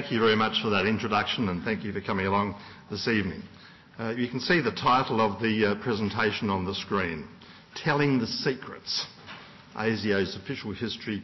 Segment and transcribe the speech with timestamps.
[0.00, 2.54] Thank you very much for that introduction and thank you for coming along
[2.88, 3.42] this evening.
[3.98, 7.26] Uh, you can see the title of the uh, presentation on the screen,
[7.74, 9.06] Telling the Secrets,
[9.74, 11.20] ASIO's official history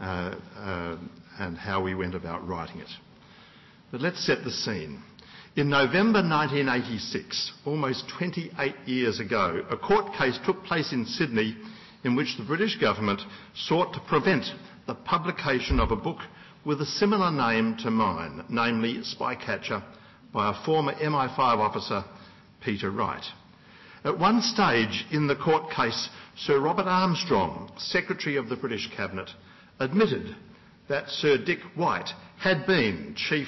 [0.00, 0.96] uh, uh,
[1.38, 2.88] and how we went about writing it.
[3.92, 5.00] But let's set the scene.
[5.54, 11.56] In November 1986, almost 28 years ago, a court case took place in Sydney
[12.02, 13.22] in which the British government
[13.54, 14.46] sought to prevent
[14.88, 16.18] the publication of a book
[16.66, 19.82] with a similar name to mine, namely Spycatcher,
[20.34, 22.04] by a former MI5 officer,
[22.60, 23.24] Peter Wright.
[24.04, 29.30] At one stage in the court case, Sir Robert Armstrong, Secretary of the British Cabinet,
[29.78, 30.34] admitted
[30.88, 33.46] that Sir Dick White had been Chief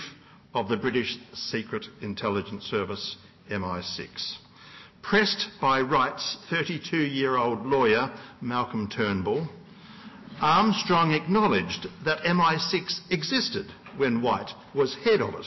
[0.55, 3.17] of the British Secret Intelligence Service,
[3.51, 4.37] MI6.
[5.03, 9.49] Pressed by Wright's 32-year-old lawyer, Malcolm Turnbull,
[10.41, 15.47] Armstrong acknowledged that MI6 existed when White was head of it,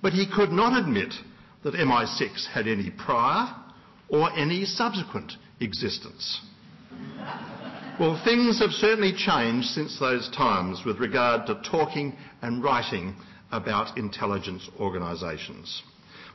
[0.00, 1.14] but he could not admit
[1.62, 3.54] that MI6 had any prior
[4.08, 6.40] or any subsequent existence.
[8.00, 13.14] well, things have certainly changed since those times with regard to talking and writing
[13.52, 15.82] about intelligence organisations.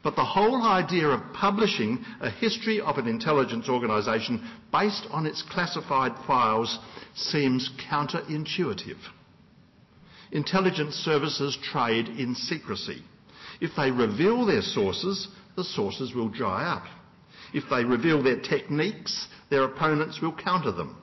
[0.01, 5.41] But the whole idea of publishing a history of an intelligence organisation based on its
[5.41, 6.79] classified files
[7.15, 8.97] seems counterintuitive.
[10.31, 13.03] Intelligence services trade in secrecy.
[13.59, 16.85] If they reveal their sources, the sources will dry up.
[17.53, 20.95] If they reveal their techniques, their opponents will counter them.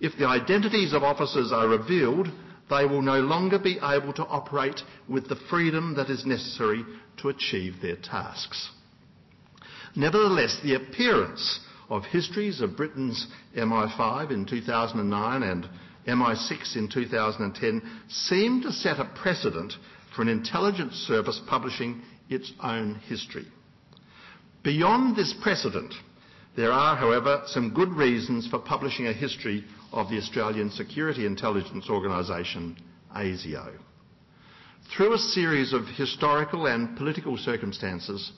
[0.00, 2.30] If the identities of officers are revealed,
[2.68, 6.84] they will no longer be able to operate with the freedom that is necessary
[7.18, 8.70] to achieve their tasks.
[9.94, 15.68] Nevertheless, the appearance of histories of Britain's MI5 in 2009 and
[16.06, 19.72] MI6 in 2010 seemed to set a precedent
[20.14, 23.46] for an intelligence service publishing its own history.
[24.62, 25.94] Beyond this precedent,
[26.56, 31.88] there are, however, some good reasons for publishing a history of the Australian Security Intelligence
[31.90, 32.76] Organisation,
[33.14, 33.74] ASIO.
[34.96, 38.32] Through a series of historical and political circumstances,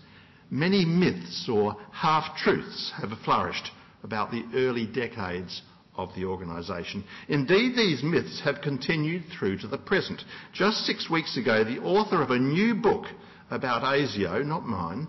[0.50, 3.70] many myths or half-truths have flourished
[4.02, 5.62] about the early decades
[5.94, 7.04] of the organisation.
[7.28, 10.22] Indeed, these myths have continued through to the present.
[10.52, 13.06] Just six weeks ago, the author of a new book
[13.50, 15.06] about ASIO, not mine,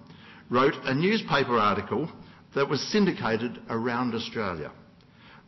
[0.49, 2.09] wrote a newspaper article
[2.55, 4.71] that was syndicated around Australia.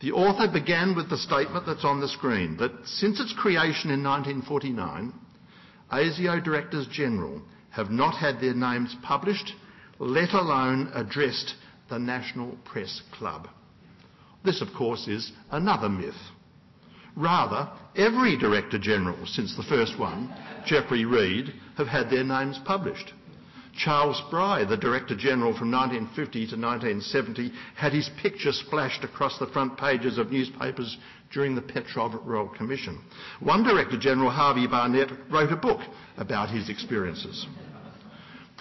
[0.02, 4.04] The author began with the statement that's on the screen that since its creation in
[4.04, 5.14] 1949,
[5.92, 9.54] ASIO Directors General have not had their names published,
[10.00, 11.54] let alone addressed
[11.90, 13.48] the National Press Club.
[14.44, 16.16] This, of course, is another myth.
[17.16, 20.34] Rather, every Director General since the first one,
[20.66, 23.14] Geoffrey Reed, have had their names published.
[23.76, 29.48] Charles Spry, the Director General from 1950 to 1970, had his picture splashed across the
[29.48, 30.98] front pages of newspapers
[31.32, 33.00] during the Petrov Royal Commission.
[33.40, 35.82] One Director General, Harvey Barnett, wrote a book
[36.18, 37.48] about his experiences.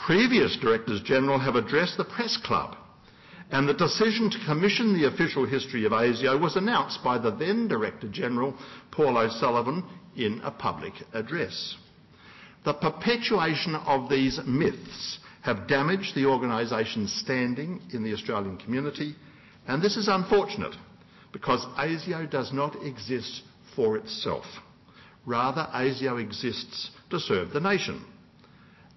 [0.07, 2.77] Previous Directors General have addressed the Press Club,
[3.51, 7.69] and the decision to commission the official history of ASIO was announced by the then
[7.69, 8.55] Director General,
[8.93, 9.85] Paul O'Sullivan,
[10.17, 11.77] in a public address.
[12.65, 19.17] The perpetuation of these myths have damaged the organisation's standing in the Australian community,
[19.67, 20.75] and this is unfortunate
[21.33, 23.43] because ASIO does not exist
[23.75, 24.45] for itself.
[25.25, 28.05] Rather, ASIO exists to serve the nation.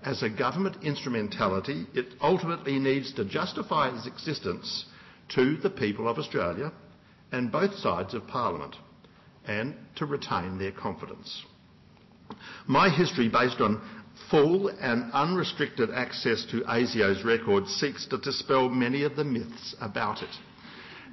[0.03, 4.85] As a government instrumentality, it ultimately needs to justify its existence
[5.29, 6.73] to the people of Australia
[7.31, 8.75] and both sides of Parliament,
[9.45, 11.43] and to retain their confidence.
[12.67, 13.81] My history, based on
[14.29, 20.21] full and unrestricted access to ASIO's records, seeks to dispel many of the myths about
[20.21, 20.29] it.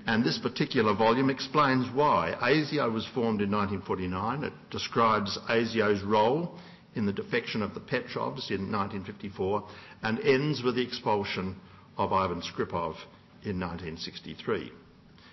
[0.06, 2.36] And this particular volume explains why.
[2.40, 4.44] ASIO was formed in 1949.
[4.44, 6.58] It describes ASIO's role
[6.94, 9.68] in the defection of the Petrovs in 1954
[10.02, 11.56] and ends with the expulsion
[11.96, 12.96] of Ivan Skripov
[13.44, 14.72] in 1963.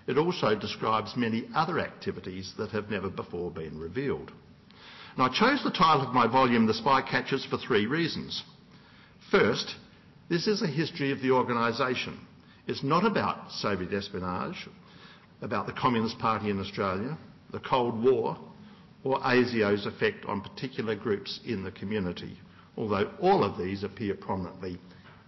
[0.08, 4.32] It also describes many other activities that have never before been revealed.
[5.20, 8.44] I chose the title of my volume, The Spy Catchers, for three reasons.
[9.32, 9.76] First,
[10.30, 12.20] this is a history of the organisation.
[12.68, 14.68] It's not about Soviet espionage,
[15.42, 17.18] about the Communist Party in Australia,
[17.52, 18.38] the Cold War,
[19.04, 22.38] or ASIO's effect on particular groups in the community,
[22.78, 24.78] although all of these appear prominently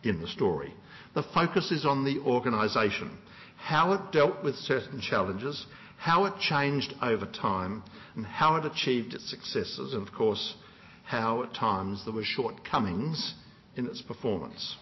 [0.04, 0.72] in the story.
[1.16, 3.18] The focus is on the organisation,
[3.58, 5.66] how it dealt with certain challenges,
[6.00, 7.84] how it changed over time,
[8.16, 10.56] and how it achieved its successes, and of course,
[11.04, 13.34] how at times there were shortcomings
[13.76, 14.78] in its performance.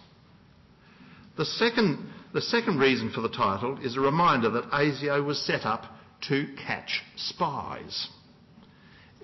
[1.36, 5.66] The second, the second reason for the title is a reminder that ASIO was set
[5.66, 5.86] up
[6.28, 8.08] to catch spies.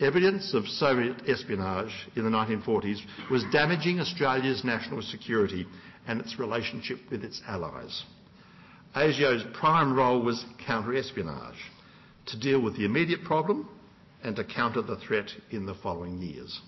[0.01, 2.99] Evidence of Soviet espionage in the 1940s
[3.31, 5.65] was damaging Australia's national security
[6.09, 8.03] and its relationship with its allies.
[8.97, 11.71] ASIO's prime role was counter-espionage
[12.27, 13.69] to deal with the immediate problem
[14.23, 16.61] and to counter the threat in the following years.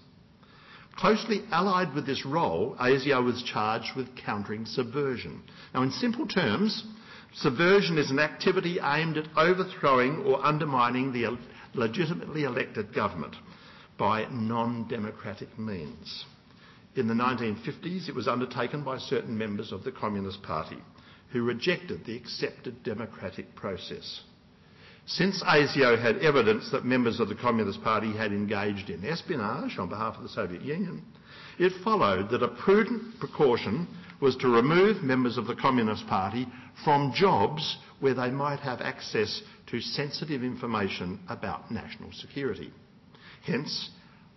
[0.97, 5.43] Closely allied with this role, ASIO was charged with countering subversion.
[5.75, 6.85] Now, in simple terms,
[7.35, 11.37] subversion is an activity aimed at overthrowing or undermining the
[11.75, 13.37] legitimately elected government
[13.99, 16.25] by non-democratic means.
[16.95, 20.79] In the 1950s, it was undertaken by certain members of the Communist Party
[21.31, 24.23] who rejected the accepted democratic process.
[25.09, 29.89] Since ASIO had evidence that members of the Communist Party had engaged in espionage on
[29.89, 31.01] behalf of the Soviet Union,
[31.61, 33.87] it followed that a prudent precaution
[34.21, 36.49] was to remove members of the Communist Party
[36.83, 42.73] from jobs where they might have access to sensitive information about national security.
[43.45, 43.91] Hence,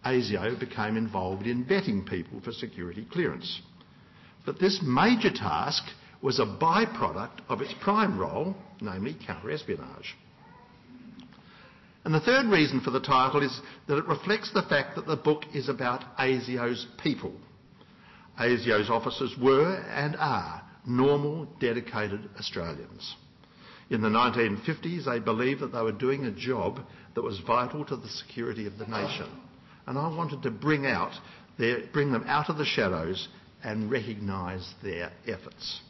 [0.05, 3.61] ASIO became involved in vetting people for security clearance.
[4.45, 5.83] But this major task
[6.21, 10.15] was a byproduct of its prime role, namely counter-espionage.
[12.09, 15.15] And the third reason for the title is that it reflects the fact that the
[15.15, 17.31] book is about ASIO's people.
[18.39, 23.15] ASIO's officers were and are normal, dedicated Australians.
[23.91, 26.79] In the 1950s, they believed that they were doing a job
[27.13, 29.29] that was vital to the security of the nation.
[29.85, 31.13] And I wanted to bring, out
[31.59, 33.27] their, bring them out of the shadows
[33.63, 35.81] and recognise their efforts.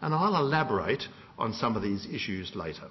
[0.00, 1.02] And I'll elaborate
[1.36, 2.88] on some of these issues later.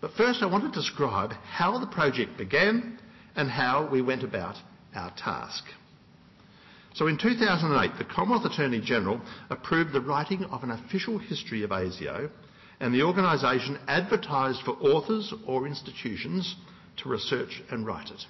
[0.00, 2.98] But first I want to describe how the project began
[3.34, 4.56] and how we went about
[4.94, 5.64] our task.
[6.94, 11.70] So in 2008, the Commonwealth Attorney General approved the writing of an official history of
[11.70, 12.30] ASIO
[12.80, 16.56] and the organisation advertised for authors or institutions
[16.98, 18.24] to research and write it.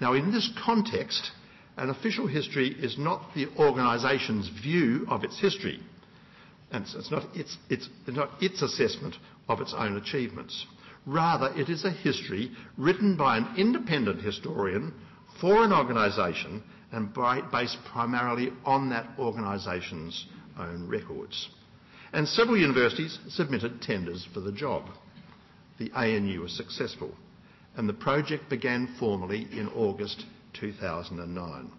[0.00, 1.30] Now in this context,
[1.76, 5.80] an official history is not the organisation's view of its history,
[6.72, 9.16] and it's not its, it's not its assessment
[9.48, 10.66] of its own achievements.
[11.08, 14.92] Rather, it is a history written by an independent historian
[15.40, 16.62] for an organisation
[16.92, 17.14] and
[17.50, 20.26] based primarily on that organisation's
[20.58, 21.48] own records.
[22.12, 24.84] And several universities submitted tenders for the job.
[25.78, 27.14] The ANU was successful,
[27.74, 30.26] and the project began formally in August
[30.60, 31.70] 2009.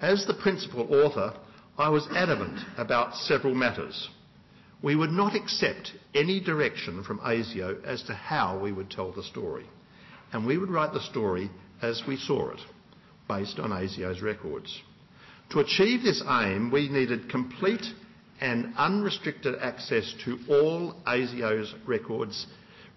[0.00, 1.34] As the principal author,
[1.78, 4.08] I was adamant about several matters
[4.82, 9.22] we would not accept any direction from ASIO as to how we would tell the
[9.22, 9.66] story,
[10.32, 11.50] and we would write the story
[11.82, 12.60] as we saw it,
[13.28, 14.82] based on ASIO's records.
[15.50, 17.84] To achieve this aim, we needed complete
[18.40, 22.46] and unrestricted access to all ASIO's records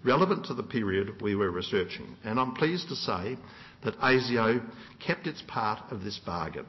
[0.04, 3.36] relevant to the period we were researching, and I'm pleased to say
[3.84, 4.62] that ASIO
[5.04, 6.66] kept its part of this bargain.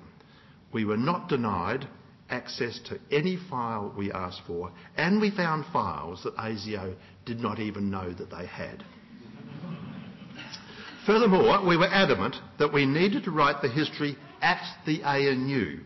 [0.73, 1.87] We were not denied
[2.29, 7.59] access to any file we asked for, and we found files that ASIO did not
[7.59, 8.83] even know that they had.
[11.05, 15.79] Furthermore, we were adamant that we needed to write the history at the ANU.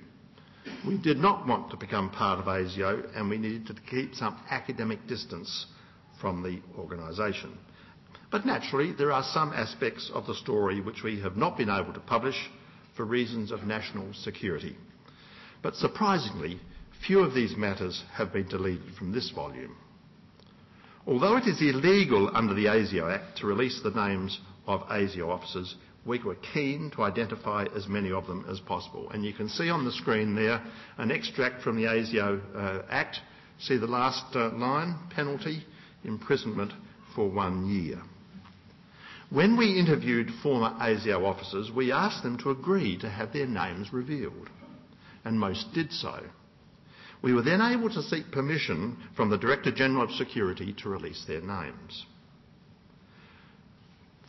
[0.87, 4.39] We did not want to become part of ASIO, and we needed to keep some
[4.49, 5.65] academic distance
[6.21, 7.57] from the organisation.
[8.31, 11.93] But naturally, there are some aspects of the story which we have not been able
[11.93, 12.49] to publish
[12.95, 14.75] for reasons of national security.
[15.61, 16.59] But surprisingly,
[17.05, 19.75] few of these matters have been deleted from this volume.
[21.07, 25.75] Although it is illegal under the ASIO Act to release the names of ASIO officers,
[26.05, 29.09] we were keen to identify as many of them as possible.
[29.11, 30.61] And you can see on the screen there
[30.97, 33.19] an extract from the ASIO uh, Act.
[33.59, 35.65] See the last uh, line, penalty,
[36.03, 36.71] imprisonment
[37.15, 38.01] for one year.
[39.29, 43.93] When we interviewed former ASIO officers, we asked them to agree to have their names
[43.93, 44.49] revealed,
[45.25, 46.19] and most did so.
[47.21, 51.25] We were then able to seek permission from the Director General of Security to release
[51.27, 52.05] their names.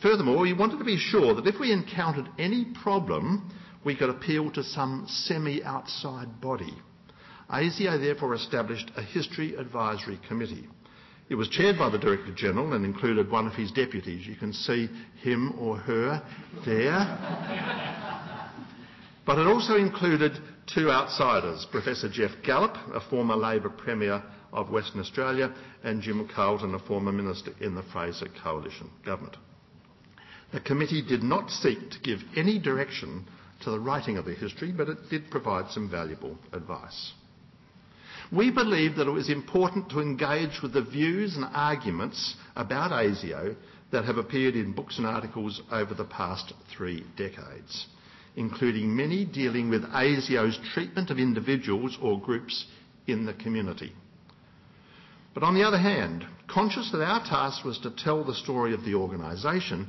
[0.03, 3.53] Furthermore, we wanted to be sure that if we encountered any problem,
[3.85, 6.75] we could appeal to some semi-outside body.
[7.51, 10.69] ASIO therefore established a History Advisory Committee.
[11.29, 14.27] It was chaired by the Director General and included one of his deputies.
[14.27, 14.89] You can see
[15.23, 16.23] him or her
[16.65, 16.99] there.
[19.27, 20.33] but it also included
[20.75, 24.23] two outsiders, Professor Geoff Gallop, a former Labor Premier
[24.53, 29.37] of Western Australia, and Jim Carlton, a former Minister in the Fraser Coalition government.
[30.53, 33.27] The committee did not seek to give any direction
[33.63, 37.13] to the writing of the history, but it did provide some valuable advice.
[38.33, 43.57] We believe that it was important to engage with the views and arguments about ASIO
[43.91, 47.87] that have appeared in books and articles over the past three decades,
[48.37, 52.67] including many dealing with ASIO's treatment of individuals or groups
[53.07, 53.93] in the community.
[55.35, 58.85] But on the other hand, conscious that our task was to tell the story of
[58.85, 59.89] the organisation,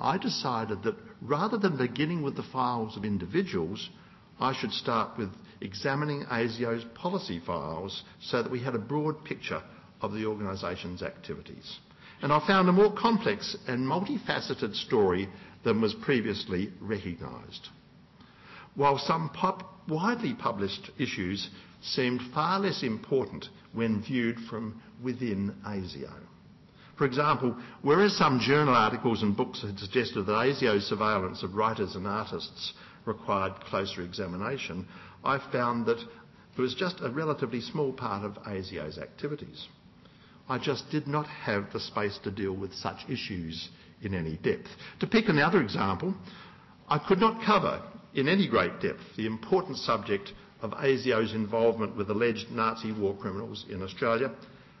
[0.00, 3.88] I decided that rather than beginning with the files of individuals,
[4.40, 5.30] I should start with
[5.60, 9.62] examining ASIO's policy files so that we had a broad picture
[10.00, 11.78] of the organisation's activities.
[12.22, 15.28] And I found a more complex and multifaceted story
[15.64, 17.68] than was previously recognised.
[18.74, 19.30] While some
[19.88, 21.50] widely published issues
[21.82, 26.12] seemed far less important when viewed from within ASIO.
[26.96, 31.96] For example, whereas some journal articles and books had suggested that ASIO's surveillance of writers
[31.96, 32.74] and artists
[33.06, 34.86] required closer examination,
[35.24, 39.66] I found that it was just a relatively small part of ASIO's activities.
[40.48, 43.70] I just did not have the space to deal with such issues
[44.02, 44.68] in any depth.
[45.00, 46.14] To pick another example,
[46.88, 47.82] I could not cover
[48.14, 53.64] in any great depth the important subject of ASIO's involvement with alleged Nazi war criminals
[53.70, 54.30] in Australia,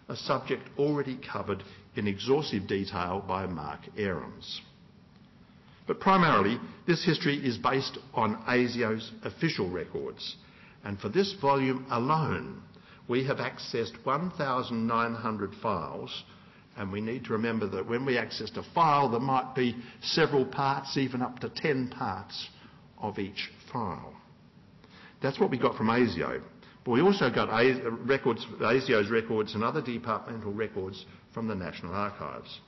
[0.08, 1.62] a subject already covered
[1.96, 4.60] in exhaustive detail by Mark Aarons.
[5.86, 10.36] But primarily, this history is based on ASIO's official records,
[10.84, 12.62] and for this volume alone,
[13.08, 16.24] we have accessed 1,900 files,
[16.76, 20.44] and we need to remember that when we accessed a file, there might be several
[20.44, 22.48] parts, even up to 10 parts
[23.00, 24.14] of each file.
[25.22, 26.42] That's what we got from ASIO.
[26.84, 27.48] But we also got
[28.06, 31.04] records, ASIO's records and other departmental records
[31.34, 32.60] from the National Archives.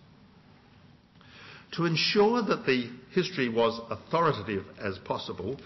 [1.73, 5.59] To ensure that the history was authoritative as possible,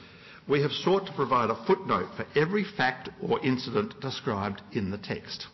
[0.49, 4.99] we have sought to provide a footnote for every fact or incident described in the
[4.99, 5.49] text.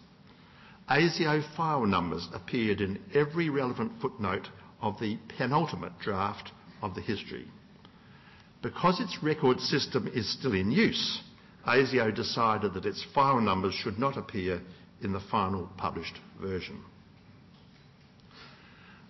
[0.90, 4.48] ASIO file numbers appeared in every relevant footnote
[4.82, 6.52] of the penultimate draft
[6.82, 7.46] of the history.
[8.62, 11.20] Because its record system is still in use,
[11.66, 14.62] ASIO decided that its file numbers should not appear
[15.02, 16.80] in the final published version.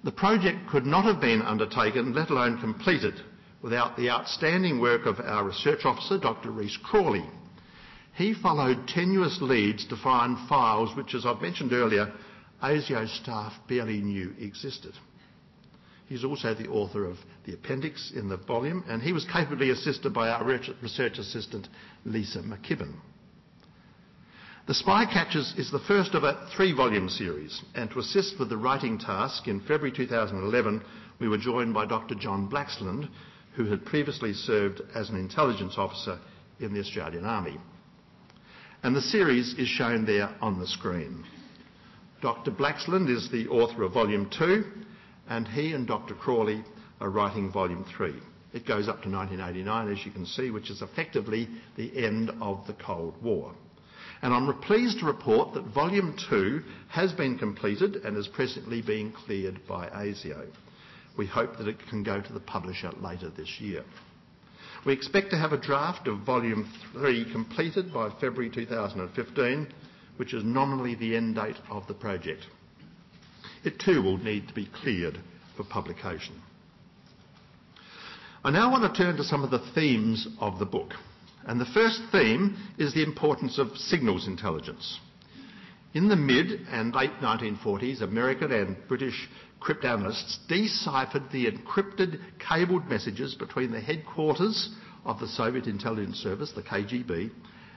[0.05, 3.21] The project could not have been undertaken, let alone completed,
[3.61, 6.51] without the outstanding work of our research officer, Dr.
[6.51, 7.25] Rhys Crawley.
[8.15, 12.13] He followed tenuous leads to find files which, as I've mentioned earlier,
[12.63, 14.95] ASIO staff barely knew existed.
[16.09, 17.17] He's also the author of
[17.47, 21.69] the appendix in the volume, and he was capably assisted by our research assistant,
[22.05, 22.95] Lisa McKibben.
[24.67, 28.49] The Spy Catchers is the first of a three volume series, and to assist with
[28.49, 30.83] the writing task in February 2011,
[31.19, 32.15] we were joined by Dr.
[32.15, 33.09] John Blaxland,
[33.55, 36.19] who had previously served as an intelligence officer
[36.61, 37.59] in the Australian Army.
[38.85, 41.25] And the series is shown there on the screen.
[42.21, 42.53] Dr.
[42.53, 44.65] Blaxland is the author of Volume 2,
[45.33, 46.15] and he and Dr.
[46.15, 46.63] Crawley
[47.01, 48.15] are writing Volume 3.
[48.53, 52.67] It goes up to 1989, as you can see, which is effectively the end of
[52.67, 53.53] the Cold War
[54.23, 59.13] and I'm pleased to report that Volume 2 has been completed and is presently being
[59.13, 60.47] cleared by ASIO.
[61.19, 63.85] We hope that it can go to the publisher later this year.
[64.87, 69.69] We expect to have a draft of Volume 3 completed by February 2015,
[70.17, 72.47] which is nominally the end date of the project.
[73.65, 75.19] It too will need to be cleared
[75.57, 76.35] for publication.
[78.45, 80.95] I now want to turn to some of the themes of the book.
[81.45, 84.99] And the first theme is the importance of signals intelligence.
[85.95, 89.29] In the mid and late 1940s, American and British
[89.61, 94.71] cryptanalysts deciphered the encrypted cabled messages between the headquarters
[95.05, 97.31] of the Soviet intelligence service, the KGB,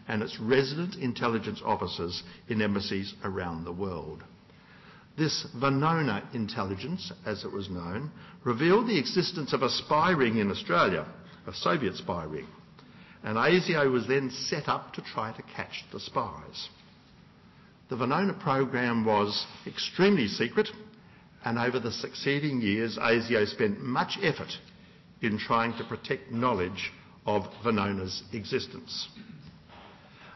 [0.07, 4.23] and its resident intelligence officers in embassies around the world.
[5.17, 8.11] This Venona intelligence, as it was known,
[8.43, 11.07] revealed the existence of a spy ring in Australia,
[11.47, 12.47] a Soviet spy ring,
[13.23, 16.69] and ASIO was then set up to try to catch the spies.
[17.89, 20.69] The Venona program was extremely secret,
[21.45, 24.51] and over the succeeding years, ASIO spent much effort
[25.21, 26.91] in trying to protect knowledge
[27.25, 29.07] of Venona's existence.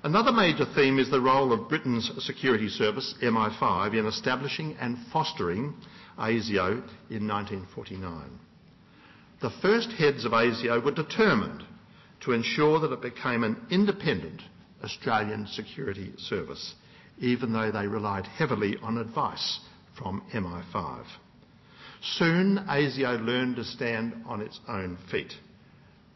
[0.02, 5.74] Another major theme is the role of Britain's security service, MI5, in establishing and fostering
[6.18, 8.40] ASIO in 1949.
[9.42, 11.66] The first heads of ASIO were determined
[12.22, 14.42] to ensure that it became an independent
[14.86, 16.76] Australian security service,
[17.18, 19.60] even though they relied heavily on advice
[19.98, 21.04] from MI5.
[22.02, 25.34] Soon, ASIO learned to stand on its own feet.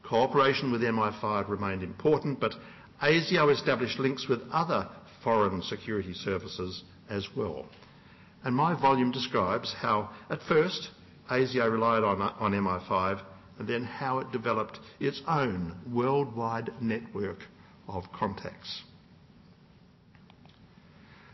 [0.03, 2.53] Cooperation with MI5 remained important, but
[3.03, 4.87] ASIO established links with other
[5.23, 7.65] foreign security services as well.
[8.45, 10.89] And my volume describes how, at first,
[11.29, 13.21] ASIO relied on, on MI5
[13.59, 17.39] and then how it developed its own worldwide network
[17.89, 18.83] of contacts.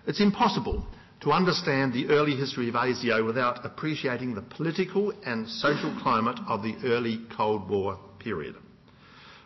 [0.07, 0.87] It's impossible
[1.21, 6.63] to understand the early history of ASIO without appreciating the political and social climate of
[6.63, 8.55] the early Cold War period.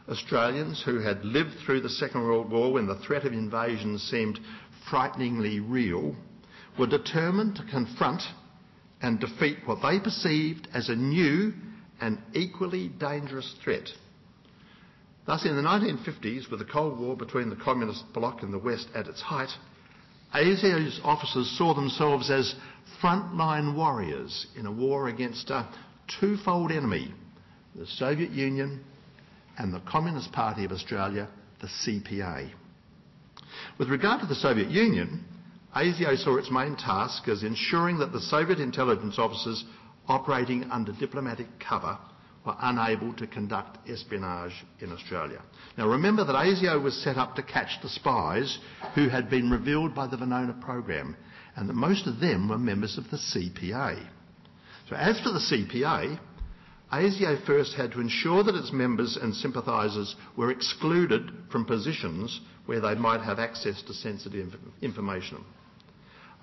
[0.09, 4.39] Australians who had lived through the Second World War when the threat of invasion seemed
[4.89, 6.15] frighteningly real
[6.77, 8.21] were determined to confront
[9.01, 11.53] and defeat what they perceived as a new
[12.01, 13.87] and equally dangerous threat.
[15.25, 18.89] Thus, in the 1950s, with the Cold War between the Communist bloc and the West
[18.93, 19.51] at its height,
[20.33, 22.55] ASIO's officers saw themselves as
[23.01, 25.69] frontline warriors in a war against a
[26.19, 27.13] twofold enemy,
[27.75, 28.83] the Soviet Union
[29.57, 31.27] and the Communist Party of Australia,
[31.61, 32.51] the CPA.
[33.77, 35.23] With regard to the Soviet Union,
[35.75, 39.63] ASIO saw its main task as ensuring that the Soviet intelligence officers
[40.07, 41.97] operating under diplomatic cover
[42.45, 45.41] were unable to conduct espionage in Australia.
[45.77, 48.59] Now remember that ASIO was set up to catch the spies
[48.95, 51.15] who had been revealed by the Venona program
[51.55, 54.07] and that most of them were members of the CPA.
[54.89, 56.19] So as for the CPA,
[56.93, 62.81] ASIO first had to ensure that its members and sympathisers were excluded from positions where
[62.81, 65.43] they might have access to sensitive information.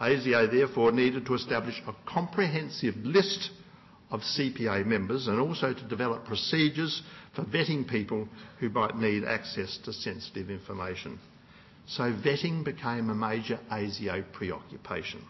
[0.01, 3.51] ASIO therefore needed to establish a comprehensive list
[4.11, 7.01] of CPA members and also to develop procedures
[7.37, 11.21] for vetting people who might need access to sensitive information.
[11.87, 15.23] So vetting became a major ASIO preoccupation.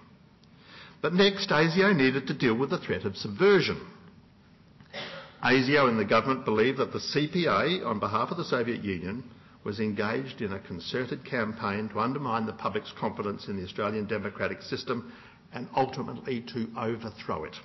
[1.03, 3.87] But next, ASIO needed to deal with the threat of subversion.
[5.43, 9.25] ASIO and the government believed that the CPA, on behalf of the Soviet Union,
[9.65, 14.61] was engaged in a concerted campaign to undermine the public's confidence in the Australian democratic
[14.61, 15.13] system
[15.53, 17.57] and ultimately to overthrow it.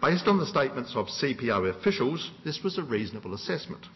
[0.00, 3.86] Based on the statements of CPA officials, this was a reasonable assessment,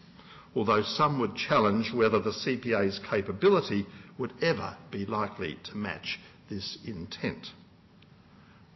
[0.55, 3.85] although some would challenge whether the CPA's capability
[4.17, 7.47] would ever be likely to match this intent.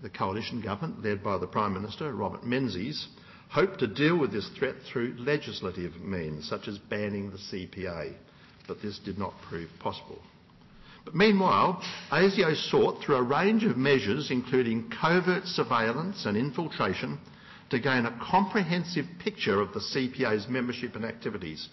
[0.01, 3.07] The coalition government, led by the Prime Minister, Robert Menzies,
[3.49, 8.13] hoped to deal with this threat through legislative means, such as banning the CPA,
[8.67, 10.21] but this did not prove possible.
[11.05, 11.81] But meanwhile,
[12.11, 17.17] ASIO sought through a range of measures, including covert surveillance and infiltration,
[17.69, 21.69] to gain a comprehensive picture of the CPA's membership and activities.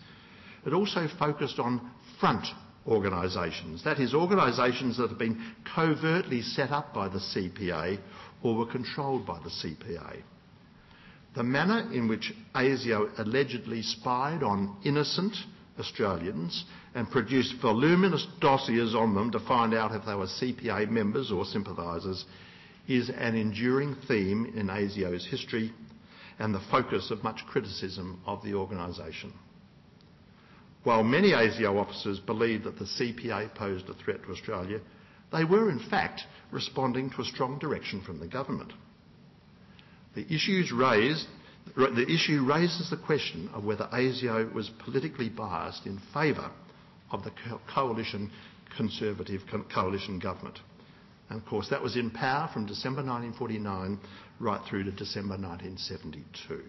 [0.67, 2.47] It also focused on front
[2.87, 7.99] organisations, that is, organisations that have been covertly set up by the CPA
[8.43, 10.23] or were controlled by the CPA.
[11.35, 15.37] The manner in which ASIO allegedly spied on innocent
[15.81, 21.33] Australians and produced voluminous dossiers on them to find out if they were CPA members
[21.33, 22.25] or sympathisers
[22.87, 25.73] is an enduring theme in ASIO's history
[26.39, 29.33] and the focus of much criticism of the organisation.
[30.85, 34.81] While many ASIO officers believed that the CPA posed a threat to Australia,
[35.33, 38.73] they were in fact responding to a strong direction from the government.
[40.15, 41.27] The issues raised
[41.77, 46.51] the issue raises the question of whether ASIO was politically biased in favour
[47.11, 47.33] of the
[47.75, 48.31] coalition
[48.77, 50.59] Conservative coalition government.
[51.29, 53.99] And of course, that was in power from December 1949
[54.41, 56.63] right through to December 1972.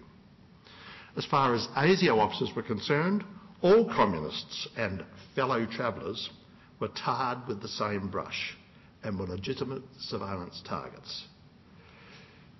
[1.17, 3.23] As far as ASIO officers were concerned,
[3.61, 5.03] all communists and
[5.33, 6.29] fellow travellers
[6.79, 8.55] were tarred with the same brush
[9.03, 11.25] and were legitimate surveillance targets.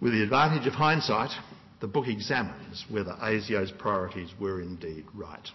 [0.02, 1.32] With the advantage of hindsight,
[1.80, 5.50] the book examines whether ASIO's priorities were indeed right.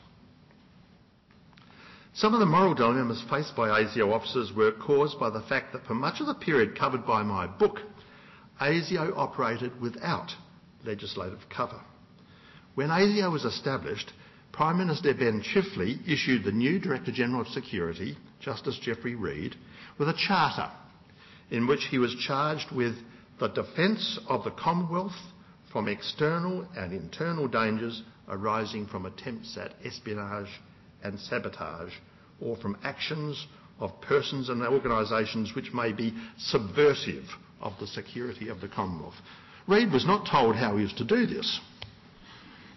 [2.14, 5.86] Some of the moral dilemmas faced by ASIO officers were caused by the fact that
[5.86, 7.80] for much of the period covered by my book,
[8.60, 10.34] ASIO operated without
[10.84, 11.80] legislative cover.
[12.74, 14.12] When ASIO was established,
[14.52, 19.54] Prime Minister Ben Chifley issued the new Director General of Security, Justice Geoffrey Reed,
[19.98, 20.70] with a charter
[21.50, 22.96] in which he was charged with
[23.40, 25.16] the defence of the Commonwealth
[25.72, 30.60] from external and internal dangers arising from attempts at espionage
[31.02, 31.92] and sabotage
[32.40, 33.46] or from actions
[33.80, 37.24] of persons and organisations which may be subversive
[37.62, 39.14] of the security of the Commonwealth.
[39.66, 41.60] Reed was not told how he was to do this,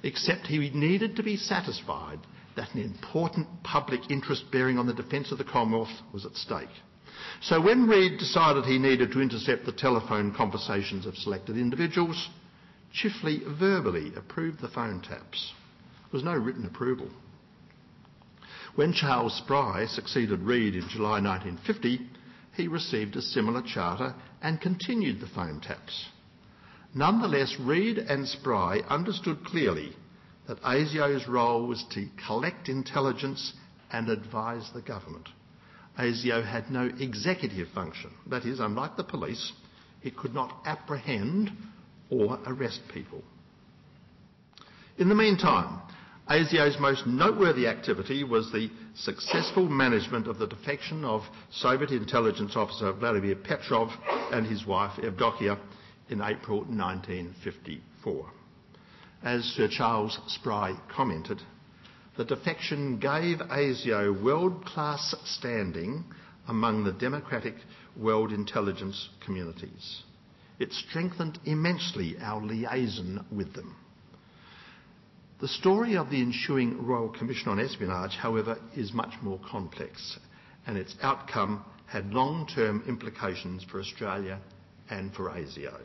[0.01, 2.19] except he needed to be satisfied
[2.55, 6.69] that an important public interest bearing on the defence of the Commonwealth was at stake.
[7.41, 12.29] So when Reed decided he needed to intercept the telephone conversations of selected individuals,
[12.93, 15.53] Chifley verbally approved the phone taps.
[16.03, 17.09] There was no written approval.
[18.75, 22.07] When Charles Spry succeeded Reed in July 1950,
[22.55, 26.07] he received a similar charter and continued the phone taps.
[26.95, 29.95] Nonetheless, Reed and Spry understood clearly
[30.47, 33.53] that ASIO's role was to collect intelligence
[33.91, 35.29] and advise the government.
[35.97, 38.11] ASIO had no executive function.
[38.27, 39.53] That is, unlike the police,
[40.01, 41.51] it could not apprehend
[42.09, 43.23] or arrest people.
[44.97, 45.81] In the meantime,
[46.29, 52.93] ASIO's most noteworthy activity was the successful management of the defection of Soviet intelligence officer
[52.93, 53.89] Vladimir Petrov
[54.31, 55.59] and his wife Evdokia
[56.09, 58.31] in April 1954.
[59.23, 61.41] As Sir Charles Spry commented,
[62.17, 66.03] the defection gave ASIO world-class standing
[66.47, 67.55] among the democratic
[67.97, 70.03] world intelligence communities.
[70.59, 73.75] It strengthened immensely our liaison with them.
[75.41, 80.19] The story of the ensuing Royal Commission on Espionage, however, is much more complex,
[80.67, 84.39] and its outcome had long-term implications for Australia
[84.89, 85.79] and for ASIO.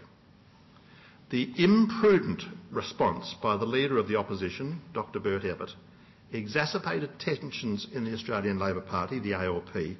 [1.30, 5.74] The imprudent response by the Leader of the Opposition, Dr Bert Evatt,
[6.32, 9.96] exacerbated tensions in the Australian Labor Party, the ALP,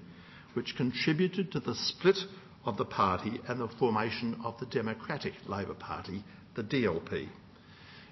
[0.54, 2.18] which contributed to the split
[2.64, 6.22] of the party and the formation of the Democratic Labor Party,
[6.54, 7.28] the DLP.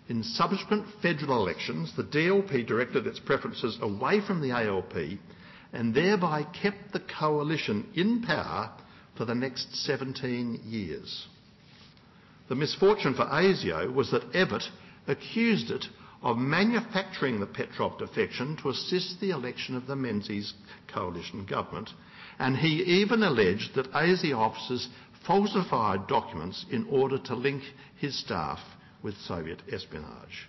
[0.09, 4.95] In subsequent federal elections, the DLP directed its preferences away from the ALP
[5.73, 8.71] and thereby kept the coalition in power
[9.17, 11.27] for the next 17 years.
[12.49, 14.63] The misfortune for ASIO was that Evatt
[15.09, 15.87] accused it
[16.23, 20.55] of manufacturing the Petrov defection to assist the election of the Menzies
[20.93, 21.91] coalition government,
[22.39, 24.89] and he even alleged that ASIO officers
[25.27, 27.63] falsified documents in order to link
[27.97, 28.61] his staff
[29.03, 30.49] with Soviet espionage.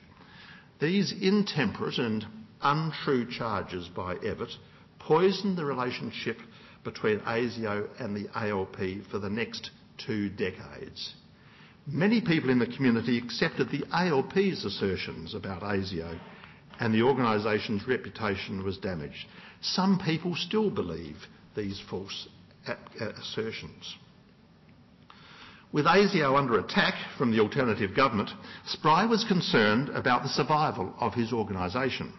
[0.80, 2.26] These intemperate and
[2.62, 4.52] untrue charges by Evatt
[5.00, 6.38] poisoned the relationship
[6.84, 8.78] between ASIO and the ALP
[9.12, 11.16] for the next two decades.
[11.90, 16.20] Many people in the community accepted the ALP's assertions about ASIO
[16.82, 19.26] and the organisation's reputation was damaged.
[19.62, 21.16] Some people still believe
[21.56, 22.28] these false
[23.00, 23.96] assertions.
[25.72, 28.32] With ASIO under attack from the alternative government,
[28.66, 32.12] Spry was concerned about the survival of his organisation.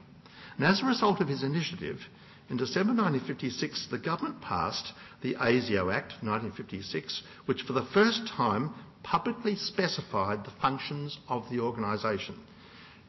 [0.57, 2.01] And as a result of his initiative,
[2.49, 8.73] in December 1956, the government passed the ASIO Act 1956, which for the first time
[9.11, 12.35] publicly specified the functions of the organisation.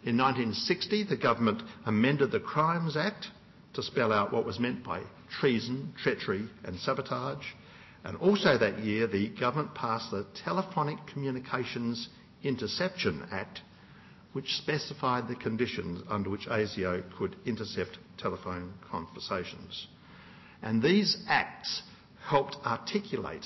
[0.05, 3.27] In 1960, the government amended the Crimes Act
[3.73, 5.01] to spell out what was meant by
[5.41, 7.45] treason, treachery and sabotage.
[8.05, 12.07] And also that year, the government passed the Telephonic Communications
[12.43, 13.59] Interception Act,
[14.31, 19.87] which specified the conditions under which ASIO could intercept telephone conversations.
[20.61, 21.81] And these acts
[22.25, 23.45] helped articulate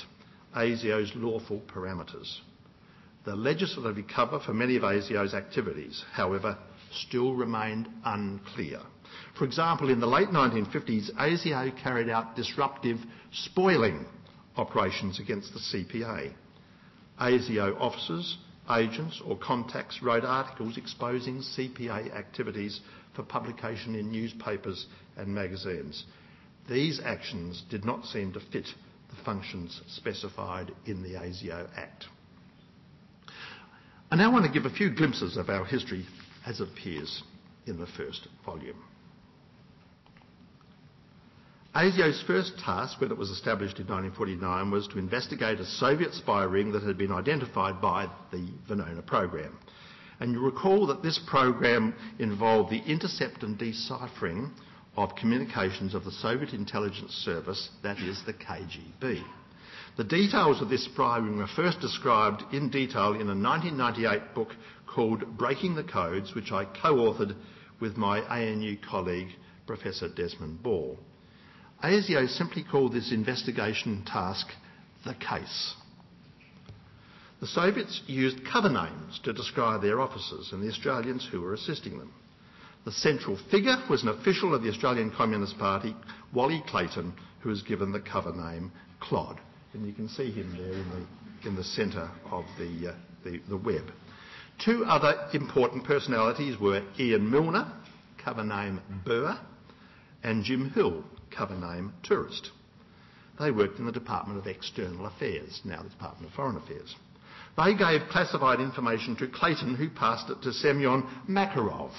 [0.56, 2.39] ASIO's lawful parameters.
[3.26, 6.58] The legislative cover for many of ASIO's activities, however,
[6.92, 8.80] still remained unclear.
[9.38, 13.00] For example, in the late 1950s, ASIO carried out disruptive
[13.32, 14.06] spoiling
[14.58, 16.34] operations against the CPA.
[17.20, 18.38] ASIO officers,
[18.70, 22.82] agents or contacts wrote articles exposing CPA activities
[23.16, 24.88] for publication in newspapers
[25.18, 26.06] and magazines.
[26.70, 28.68] These actions did not seem to fit
[29.24, 32.06] functions specified in the ASIO Act.
[34.12, 36.06] I now want to give a few glimpses of our history
[36.46, 37.24] as it appears
[37.66, 38.84] in the first volume.
[41.76, 46.44] ASIO's first task when it was established in 1949 was to investigate a Soviet spy
[46.44, 49.58] ring that had been identified by the Venona program.
[50.20, 54.52] And you recall that this program involved the intercept and deciphering
[54.96, 59.24] of communications of the Soviet intelligence service, that is the KGB.
[59.98, 64.50] The details of this spying were first described in detail in a 1998 book
[64.88, 67.36] called Breaking the Codes, which I co-authored
[67.80, 69.30] with my ANU colleague,
[69.68, 70.98] Professor Desmond Ball.
[71.84, 74.48] ASIO simply called this investigation task
[75.06, 75.76] the case.
[77.42, 82.00] The Soviets used cover names to describe their officers and the Australians who were assisting
[82.00, 82.14] them.
[82.86, 85.96] The central figure was an official of the Australian Communist Party,
[86.34, 89.39] Wally Clayton, who was given the cover name Clod.
[89.74, 93.39] And you can see him there in the, in the centre of the, uh, the,
[93.50, 93.86] the web.
[94.63, 97.72] Two other important personalities were Ian Milner,
[98.24, 99.38] cover name Burr,
[100.24, 101.04] and Jim Hill,
[101.36, 102.52] cover name Tourist.
[103.39, 106.96] They worked in the Department of External Affairs, now the Department of Foreign Affairs.
[107.58, 111.91] They gave classified information to Clayton, who passed it to Semyon Makarov.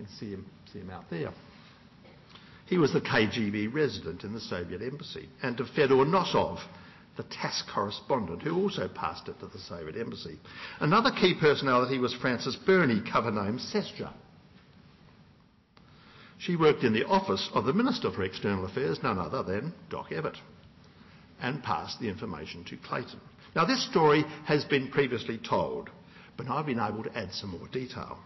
[0.00, 1.30] You can see him, see him out there.
[2.64, 6.58] He was the KGB resident in the Soviet embassy, and to Fedor Nosov,
[7.18, 10.38] the TASS correspondent, who also passed it to the Soviet embassy.
[10.78, 14.10] Another key personality was Frances Bernie, cover name Sestra.
[16.38, 20.08] She worked in the office of the Minister for External Affairs, none other than Doc
[20.12, 20.36] Evatt,
[21.42, 23.20] and passed the information to Clayton.
[23.54, 25.90] Now, this story has been previously told,
[26.38, 28.18] but I've been able to add some more detail.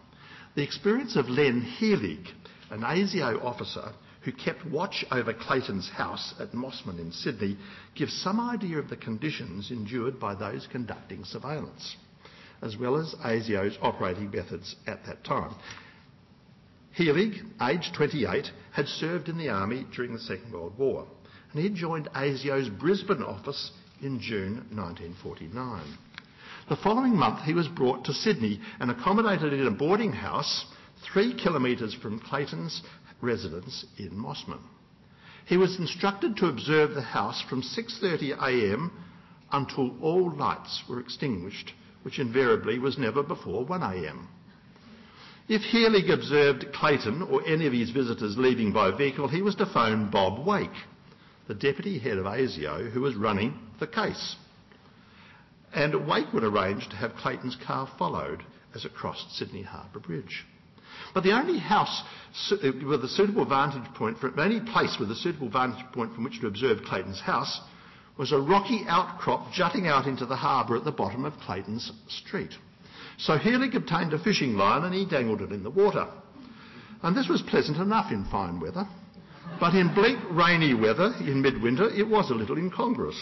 [0.54, 2.28] The experience of Len Heelig,
[2.70, 7.58] an ASIO officer who kept watch over Clayton's house at Mosman in Sydney,
[7.96, 11.96] gives some idea of the conditions endured by those conducting surveillance,
[12.62, 15.54] as well as ASIO's operating methods at that time.
[16.96, 21.06] Heelig, aged 28, had served in the army during the Second World War,
[21.52, 25.82] and he joined ASIO's Brisbane office in June 1949.
[26.66, 30.64] The following month, he was brought to Sydney and accommodated in a boarding house
[31.02, 32.82] three kilometres from Clayton's
[33.20, 34.60] residence in Mosman.
[35.44, 38.90] He was instructed to observe the house from 6.30am
[39.52, 44.26] until all lights were extinguished, which invariably was never before 1am.
[45.46, 49.66] If Heelig observed Clayton or any of his visitors leaving by vehicle, he was to
[49.66, 50.70] phone Bob Wake,
[51.46, 54.36] the deputy head of ASIO, who was running the case.
[55.74, 60.44] And Wake would arrange to have Clayton's car followed as it crossed Sydney Harbour Bridge.
[61.12, 62.02] But the only house
[62.50, 62.56] uh,
[62.86, 66.40] with a suitable vantage point, the only place with a suitable vantage point from which
[66.40, 67.60] to observe Clayton's house
[68.16, 72.52] was a rocky outcrop jutting out into the harbour at the bottom of Clayton's street.
[73.18, 76.06] So Heelig obtained a fishing line and he dangled it in the water.
[77.02, 78.88] And this was pleasant enough in fine weather.
[79.60, 83.20] But in bleak, rainy weather in midwinter, it was a little incongruous.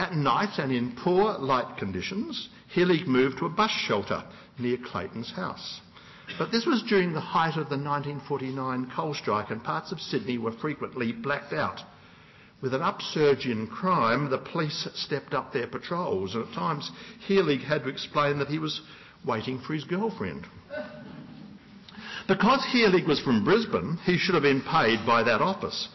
[0.00, 4.24] At night and in poor light conditions, Heelig moved to a bus shelter
[4.58, 5.82] near Clayton's house.
[6.38, 10.38] But this was during the height of the 1949 coal strike and parts of Sydney
[10.38, 11.82] were frequently blacked out.
[12.62, 16.90] With an upsurge in crime, the police stepped up their patrols, and at times
[17.28, 18.80] Heelig had to explain that he was
[19.26, 20.46] waiting for his girlfriend.
[22.26, 25.88] Because Heelig was from Brisbane, he should have been paid by that office,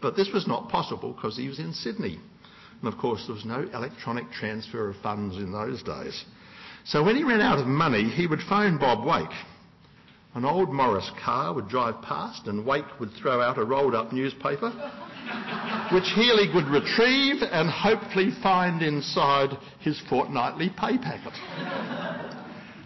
[0.00, 2.18] but this was not possible because he was in Sydney.
[2.82, 6.24] And of course, there was no electronic transfer of funds in those days.
[6.84, 9.36] So when he ran out of money, he would phone Bob Wake.
[10.34, 14.12] An old Morris car would drive past, and Wake would throw out a rolled up
[14.12, 14.70] newspaper
[15.92, 21.34] which Healy would retrieve and hopefully find inside his fortnightly pay packet.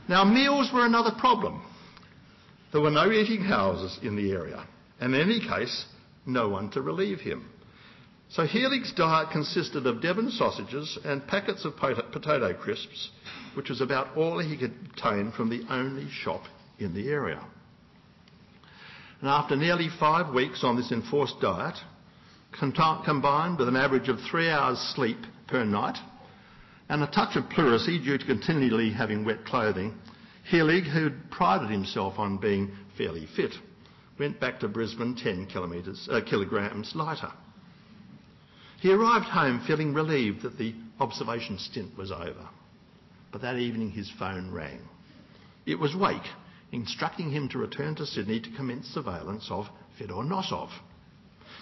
[0.08, 1.62] now, meals were another problem.
[2.72, 4.66] There were no eating houses in the area,
[5.00, 5.86] and in any case,
[6.26, 7.48] no one to relieve him.
[8.28, 13.10] So Heelig's diet consisted of Devon sausages and packets of potato crisps,
[13.54, 16.42] which was about all he could obtain from the only shop
[16.78, 17.40] in the area.
[19.20, 21.76] And after nearly five weeks on this enforced diet,
[22.52, 25.96] combined with an average of three hours sleep per night
[26.88, 29.94] and a touch of pleurisy due to continually having wet clothing,
[30.50, 33.52] Heelig, who prided himself on being fairly fit,
[34.18, 37.32] went back to Brisbane 10 uh, kilograms lighter.
[38.80, 42.48] He arrived home feeling relieved that the observation stint was over.
[43.32, 44.80] But that evening his phone rang.
[45.64, 46.26] It was Wake,
[46.72, 49.66] instructing him to return to Sydney to commence surveillance of
[49.98, 50.70] Fedor Nosov.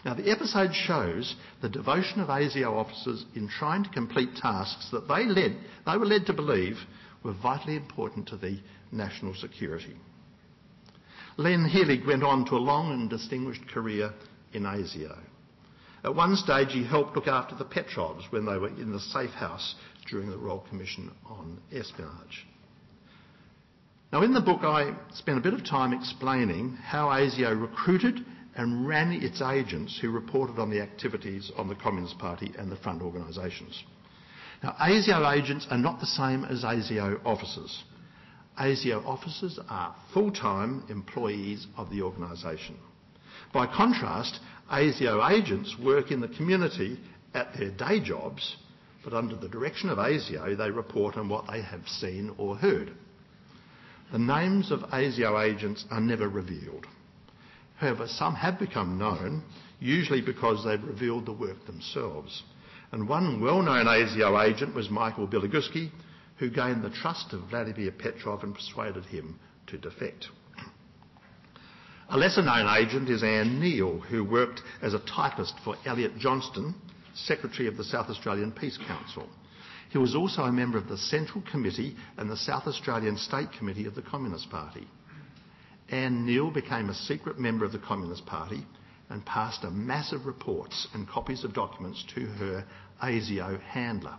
[0.04, 5.08] Now, the episode shows the devotion of ASIO officers in trying to complete tasks that
[5.08, 6.76] they, led, they were led to believe
[7.22, 8.58] were vitally important to the
[8.92, 9.96] national security.
[11.38, 14.12] Len Heelig went on to a long and distinguished career
[14.52, 15.18] in ASIO.
[16.04, 19.30] At one stage, he helped look after the Petrovs when they were in the safe
[19.30, 19.74] house
[20.06, 22.46] during the Royal Commission on Espionage.
[24.12, 28.86] Now, in the book, I spent a bit of time explaining how ASIO recruited and
[28.86, 33.00] ran its agents who reported on the activities of the Communist Party and the front
[33.00, 33.82] organisations.
[34.62, 37.82] Now, ASIO agents are not the same as ASIO officers.
[38.60, 42.76] ASIO officers are full-time employees of the organisation.
[43.54, 46.98] By contrast, ASIO agents work in the community
[47.34, 48.56] at their day jobs,
[49.04, 52.90] but under the direction of ASIO, they report on what they have seen or heard.
[54.10, 56.88] The names of ASIO agents are never revealed.
[57.76, 59.44] However, some have become known,
[59.78, 62.42] usually because they've revealed the work themselves.
[62.90, 65.92] And one well-known ASIO agent was Michael Bialoguski,
[66.38, 69.38] who gained the trust of Vladimir Petrov and persuaded him
[69.68, 70.26] to defect.
[72.10, 76.74] A lesser known agent is Anne Neil, who worked as a typist for Elliot Johnston,
[77.14, 79.26] Secretary of the South Australian Peace Council.
[79.88, 83.86] He was also a member of the Central Committee and the South Australian State Committee
[83.86, 84.86] of the Communist Party.
[85.88, 88.66] Anne Neil became a secret member of the Communist Party
[89.08, 92.64] and passed a massive reports and copies of documents to her
[93.02, 94.16] ASIO handler.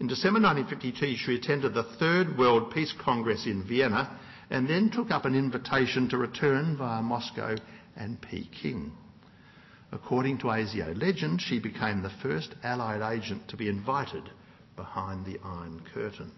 [0.00, 4.18] In December 1952, she attended the Third World Peace Congress in Vienna
[4.54, 7.56] and then took up an invitation to return via Moscow
[7.96, 8.92] and Peking.
[9.90, 14.22] According to ASIO legend, she became the first Allied agent to be invited
[14.76, 16.30] behind the Iron Curtain.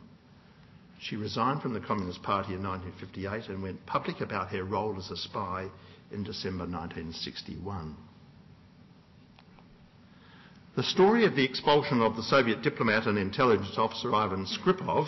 [0.99, 5.11] She resigned from the Communist Party in 1958 and went public about her role as
[5.11, 5.69] a spy
[6.11, 7.95] in December 1961.
[10.75, 15.07] The story of the expulsion of the Soviet diplomat and intelligence officer Ivan Skripov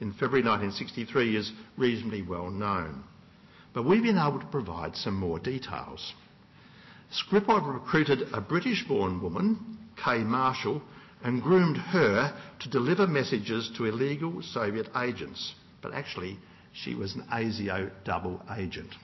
[0.00, 3.04] in February 1963 is reasonably well known,
[3.72, 6.14] but we've been able to provide some more details.
[7.12, 10.82] Skripov recruited a British-born woman, Kay Marshall,
[11.22, 15.54] and groomed her to deliver messages to illegal Soviet agents.
[15.82, 16.38] But actually,
[16.72, 18.94] she was an ASIO double agent.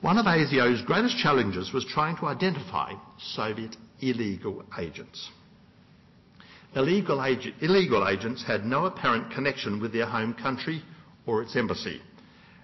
[0.00, 5.28] One of ASIO's greatest challenges was trying to identify Soviet illegal agents.
[6.74, 10.82] Illegal, ag- illegal agents had no apparent connection with their home country
[11.26, 12.00] or its embassy,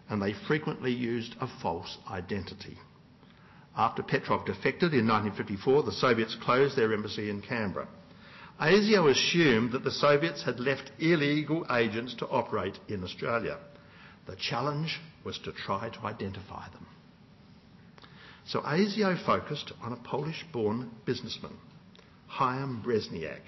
[0.09, 2.79] and they frequently used a false identity.
[3.77, 7.89] After Petrov defected in 1954, the Soviets closed their embassy in Canberra.
[8.61, 13.59] ASIO assumed that the Soviets had left illegal agents to operate in Australia.
[14.27, 16.87] The challenge was to try to identify them.
[18.47, 21.57] So ASIO focused on a Polish-born businessman,
[22.29, 23.43] Chaim Brezniak.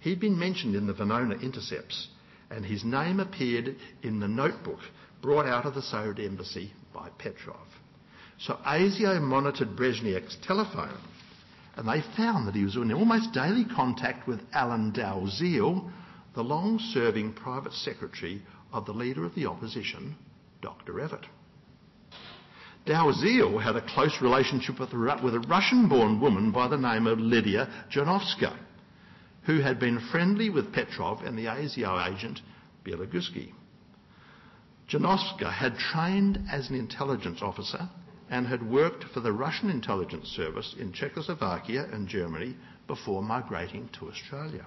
[0.00, 2.08] He'd been mentioned in the Venona intercepts,
[2.50, 4.80] and his name appeared in the notebook
[5.22, 7.66] brought out of the Soviet embassy by Petrov.
[8.38, 10.98] So ASIO monitored Brezniak's telephone
[11.76, 15.90] and they found that he was in almost daily contact with Alan Dalziel,
[16.34, 20.16] the long-serving private secretary of the leader of the opposition,
[20.62, 20.94] Dr.
[20.94, 21.24] Evatt.
[22.86, 28.56] Dalziel had a close relationship with a Russian-born woman by the name of Lydia Janovska,
[29.46, 32.40] who had been friendly with Petrov and the ASIO agent
[32.84, 33.52] Bialoguski.
[34.88, 37.88] Janovska had trained as an intelligence officer
[38.28, 42.56] and had worked for the Russian intelligence service in Czechoslovakia and Germany
[42.88, 44.66] before migrating to Australia.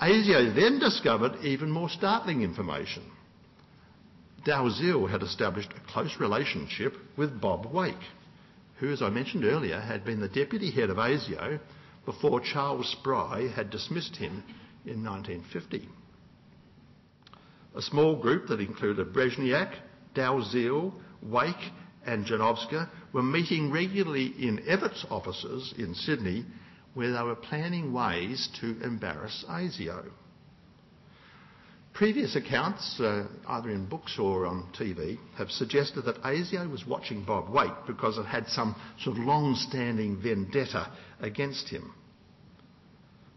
[0.00, 3.02] ASIO then discovered even more startling information.
[4.46, 7.94] Dalziel had established a close relationship with Bob Wake,
[8.76, 11.58] who, as I mentioned earlier, had been the deputy head of ASIO
[12.08, 14.42] before Charles Spry had dismissed him
[14.86, 15.86] in 1950.
[17.76, 19.74] A small group that included Brezniak,
[20.14, 21.70] Dalziel, Wake
[22.06, 26.46] and Janovska were meeting regularly in Evatt's offices in Sydney
[26.94, 30.06] where they were planning ways to embarrass ASIO.
[31.98, 37.24] Previous accounts, uh, either in books or on TV, have suggested that ASIO was watching
[37.24, 41.92] Bob Wake because it had some sort of long-standing vendetta against him.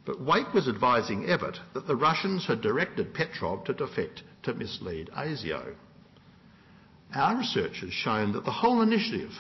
[0.06, 5.10] But Wake was advising Evatt that the Russians had directed Petrov to defect to mislead
[5.18, 5.74] ASIO.
[7.16, 9.32] Our research has shown that the whole initiative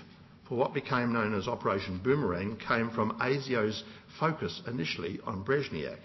[0.50, 3.84] for what became known as Operation Boomerang came from ASIO's
[4.20, 6.00] focus initially on Brezniak.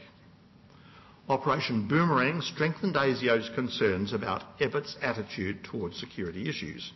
[1.28, 6.92] Operation Boomerang strengthened ASIO's concerns about Evatt's attitude towards security issues.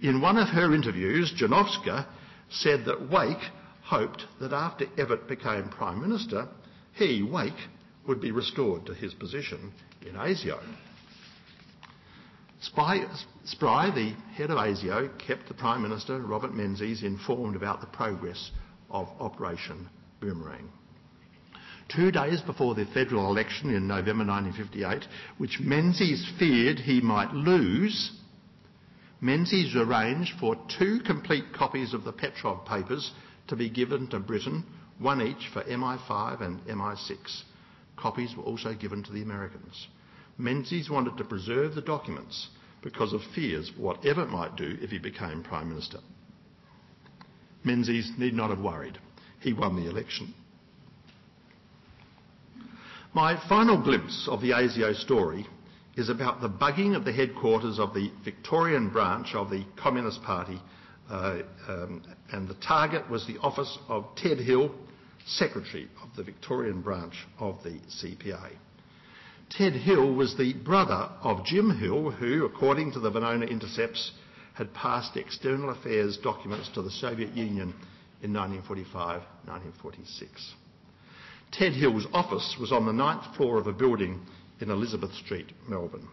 [0.00, 2.06] In one of her interviews, Janovska
[2.50, 3.42] said that Wake
[3.82, 6.48] hoped that after Evatt became Prime Minister,
[6.92, 7.68] he, Wake,
[8.06, 9.72] would be restored to his position
[10.06, 10.60] in ASIO.
[12.60, 13.04] Spry,
[13.44, 18.52] Spry, the head of ASIO, kept the Prime Minister, Robert Menzies, informed about the progress
[18.88, 19.88] of Operation
[20.20, 20.68] Boomerang.
[21.88, 25.06] Two days before the federal election in November 1958,
[25.38, 28.12] which Menzies feared he might lose,
[29.20, 33.12] Menzies arranged for two complete copies of the Petrov papers
[33.48, 34.64] to be given to Britain,
[34.98, 37.42] one each for MI5 and MI6.
[37.96, 39.86] Copies were also given to the Americans.
[40.38, 42.48] Menzies wanted to preserve the documents
[42.82, 45.98] because of fears what Evatt might do if he became Prime Minister.
[47.64, 48.98] Menzies need not have worried.
[49.40, 50.34] He won the election.
[53.14, 55.46] My final glimpse of the ASIO story
[55.96, 60.58] is about the bugging of the headquarters of the Victorian branch of the Communist Party,
[61.10, 64.74] uh, um, and the target was the office of Ted Hill,
[65.26, 68.52] Secretary of the Victorian branch of the CPA.
[69.50, 74.12] Ted Hill was the brother of Jim Hill, who, according to the Venona intercepts,
[74.54, 77.74] had passed external affairs documents to the Soviet Union
[78.22, 80.54] in 1945 1946.
[81.52, 84.20] Ted Hill's office was on the ninth floor of a building
[84.60, 86.08] in Elizabeth Street, Melbourne.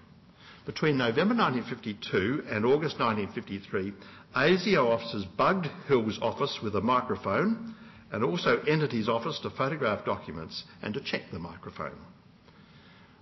[0.65, 3.93] Between November 1952 and August 1953,
[4.35, 7.73] ASIO officers bugged Hill's office with a microphone
[8.11, 11.97] and also entered his office to photograph documents and to check the microphone.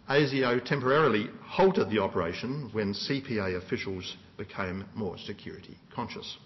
[0.10, 6.38] ASIO temporarily halted the operation when CPA officials became more security conscious.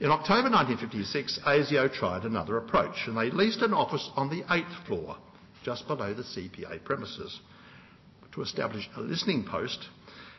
[0.00, 4.86] In October 1956, ASIO tried another approach and they leased an office on the eighth
[4.86, 5.16] floor,
[5.64, 7.40] just below the CPA premises,
[8.30, 9.88] to establish a listening post,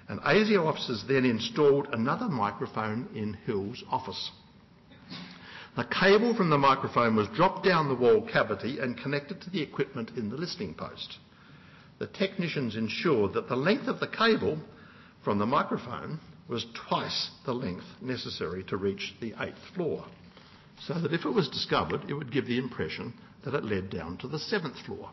[0.07, 4.32] and ASIO officers then installed another microphone in Hill's office.
[5.76, 9.62] The cable from the microphone was dropped down the wall cavity and connected to the
[9.62, 11.18] equipment in the listening post.
[11.97, 14.57] The technicians ensured that the length of the cable
[15.22, 20.06] from the microphone was twice the length necessary to reach the eighth floor,
[20.80, 23.14] so that if it was discovered, it would give the impression
[23.45, 25.10] that it led down to the seventh floor.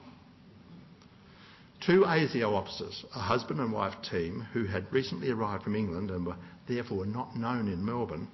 [1.80, 6.26] Two ASIO officers, a husband and wife team who had recently arrived from England and
[6.26, 8.28] were therefore not known in Melbourne,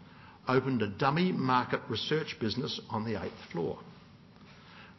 [0.49, 3.79] opened a dummy market research business on the eighth floor.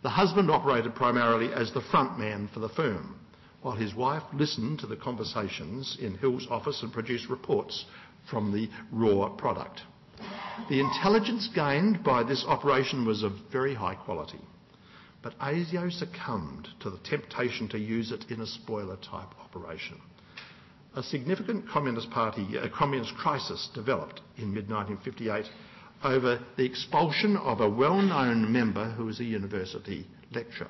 [0.01, 3.15] The husband operated primarily as the front man for the firm,
[3.63, 7.85] while his wife listened to the conversations in Hill's office and produced reports
[8.29, 9.81] from the raw product.
[10.69, 14.39] The intelligence gained by this operation was of very high quality,
[15.21, 19.99] but ASIO succumbed to the temptation to use it in a spoiler type operation.
[20.95, 25.45] A significant Communist Party, a communist crisis developed in mid 1958
[26.03, 30.69] over the expulsion of a well known member who was a university lecturer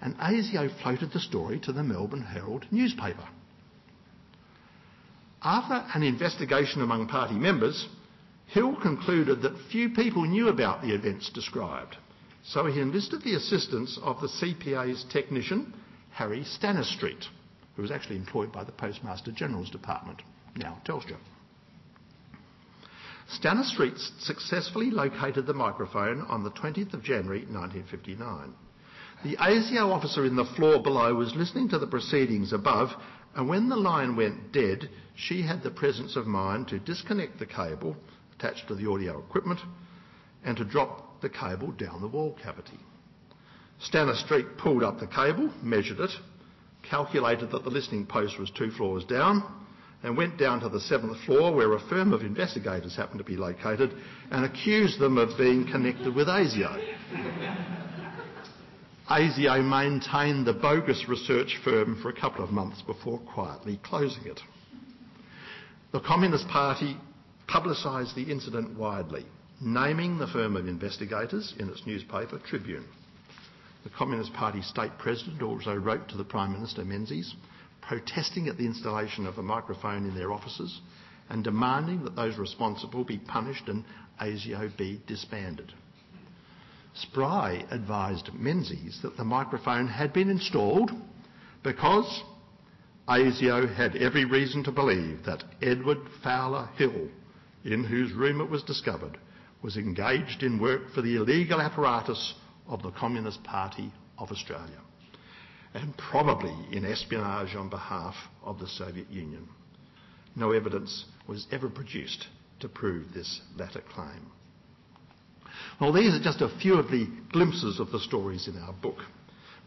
[0.00, 3.28] and ASIO floated the story to the Melbourne Herald newspaper.
[5.42, 7.88] After an investigation among party members,
[8.46, 11.96] Hill concluded that few people knew about the events described,
[12.42, 15.74] so he enlisted the assistance of the CPA's technician,
[16.10, 17.26] Harry Stanistreet,
[17.74, 20.22] who was actually employed by the Postmaster General's Department,
[20.56, 21.16] now Telstra.
[23.28, 28.54] Stanistreet successfully located the microphone on the 20th of January 1959.
[29.24, 32.90] The ASIO officer in the floor below was listening to the proceedings above,
[33.34, 37.46] and when the line went dead, she had the presence of mind to disconnect the
[37.46, 37.96] cable
[38.38, 39.60] attached to the audio equipment
[40.44, 42.78] and to drop the cable down the wall cavity.
[43.80, 46.10] Stanistreet pulled up the cable, measured it,
[46.82, 49.42] calculated that the listening post was two floors down,
[50.02, 53.36] and went down to the seventh floor where a firm of investigators happened to be
[53.36, 53.94] located
[54.30, 57.85] and accused them of being connected with ASIO.
[59.08, 64.40] ASIO maintained the bogus research firm for a couple of months before quietly closing it.
[65.92, 66.96] The Communist Party
[67.46, 69.24] publicised the incident widely,
[69.60, 72.84] naming the firm of investigators in its newspaper, Tribune.
[73.84, 77.32] The Communist Party state president also wrote to the Prime Minister Menzies,
[77.82, 80.80] protesting at the installation of a microphone in their offices
[81.28, 83.84] and demanding that those responsible be punished and
[84.20, 85.72] ASIO be disbanded.
[86.96, 90.90] Spry advised Menzies that the microphone had been installed
[91.62, 92.22] because
[93.08, 97.08] ASIO had every reason to believe that Edward Fowler Hill,
[97.64, 99.18] in whose room it was discovered,
[99.62, 102.34] was engaged in work for the illegal apparatus
[102.66, 104.80] of the Communist Party of Australia,
[105.74, 109.48] and probably in espionage on behalf of the Soviet Union.
[110.34, 112.26] No evidence was ever produced
[112.60, 114.30] to prove this latter claim.
[115.80, 118.98] Well, these are just a few of the glimpses of the stories in our book.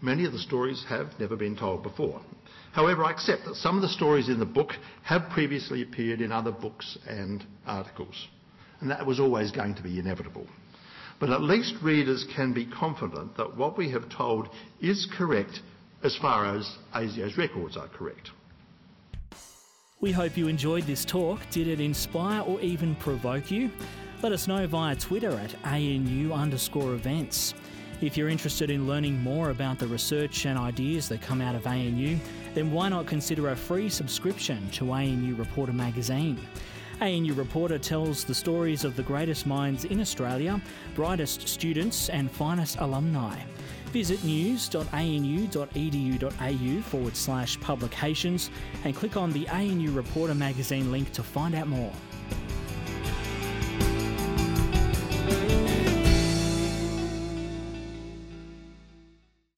[0.01, 2.21] Many of the stories have never been told before.
[2.71, 4.71] However, I accept that some of the stories in the book
[5.03, 8.27] have previously appeared in other books and articles,
[8.79, 10.47] and that was always going to be inevitable.
[11.19, 15.61] But at least readers can be confident that what we have told is correct
[16.03, 18.31] as far as ASIO's records are correct.
[19.99, 21.41] We hope you enjoyed this talk.
[21.51, 23.69] Did it inspire or even provoke you?
[24.21, 27.53] Let us know via Twitter at ANU underscore events.
[28.01, 31.65] If you're interested in learning more about the research and ideas that come out of
[31.65, 32.17] ANU,
[32.53, 36.37] then why not consider a free subscription to ANU Reporter magazine?
[36.99, 40.59] ANU Reporter tells the stories of the greatest minds in Australia,
[40.95, 43.39] brightest students, and finest alumni.
[43.93, 44.81] Visit news.anu.edu.au
[46.81, 48.51] forward slash publications
[48.83, 51.93] and click on the ANU Reporter magazine link to find out more.